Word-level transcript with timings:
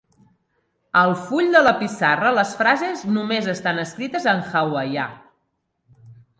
Al 1.01 1.11
full 1.25 1.51
de 1.55 1.61
la 1.67 1.73
pissarra 1.83 2.33
les 2.39 2.55
frases 2.63 3.05
només 3.19 3.53
estan 3.55 3.85
escrites 3.87 4.29
en 4.35 4.45
hawaiià. 4.51 5.09